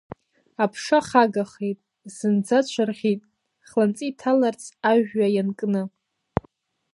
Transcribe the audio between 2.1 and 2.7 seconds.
зынӡа